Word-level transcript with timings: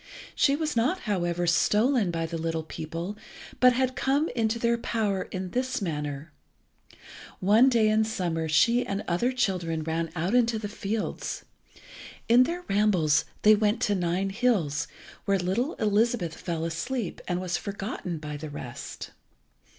She 0.33 0.55
was 0.55 0.75
not, 0.75 1.01
however, 1.01 1.45
stolen 1.45 2.09
by 2.09 2.25
the 2.25 2.39
little 2.39 2.63
people, 2.63 3.15
but 3.59 3.73
had 3.73 3.95
come 3.95 4.29
into 4.29 4.57
their 4.57 4.75
power 4.79 5.27
in 5.29 5.51
this 5.51 5.79
manner. 5.79 6.31
One 7.39 7.69
day 7.69 7.87
in 7.87 8.03
summer 8.03 8.49
she 8.49 8.83
and 8.83 9.03
other 9.07 9.31
children 9.31 9.83
ran 9.83 10.09
out 10.15 10.33
into 10.33 10.57
the 10.57 10.67
fields. 10.67 11.45
In 12.27 12.45
their 12.45 12.63
rambles 12.67 13.25
they 13.43 13.53
went 13.53 13.79
to 13.83 13.93
the 13.93 14.01
Nine 14.01 14.31
hills, 14.31 14.87
where 15.25 15.37
little 15.37 15.75
Elizabeth 15.75 16.33
fell 16.35 16.65
asleep, 16.65 17.21
and 17.27 17.39
was 17.39 17.55
forgotten 17.57 18.17
by 18.17 18.37
the 18.37 18.49
rest. 18.49 19.11